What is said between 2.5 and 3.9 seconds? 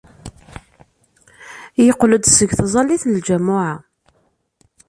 tẓallit n ljamuɛa.